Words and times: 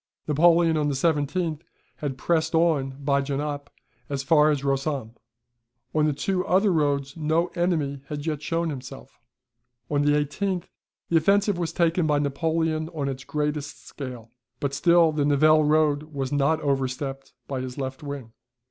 Napoleon 0.27 0.77
on 0.77 0.87
the 0.87 0.95
17th 0.95 1.61
had 1.97 2.17
pressed 2.17 2.55
on 2.55 2.97
by 3.03 3.21
Genappe 3.21 3.69
as 4.09 4.23
far 4.23 4.49
as 4.49 4.63
Rossomme. 4.63 5.11
On 5.93 6.05
the 6.07 6.11
two 6.13 6.43
other 6.47 6.73
roads 6.73 7.15
no 7.15 7.49
enemy 7.53 8.01
had 8.07 8.25
yet 8.25 8.41
shown 8.41 8.71
himself. 8.71 9.19
On 9.91 10.01
the 10.01 10.13
18th 10.13 10.63
the 11.09 11.17
offensive 11.17 11.59
was 11.59 11.71
taken 11.71 12.07
by 12.07 12.17
Napoleon 12.17 12.89
on 12.95 13.09
its 13.09 13.23
greatest 13.23 13.85
scale, 13.85 14.31
but 14.59 14.73
still 14.73 15.11
the 15.11 15.23
Nivelles 15.23 15.67
road 15.69 16.01
was 16.11 16.31
not 16.31 16.59
overstepped 16.61 17.33
by 17.47 17.61
his 17.61 17.77
left 17.77 18.01
wing. 18.01 18.33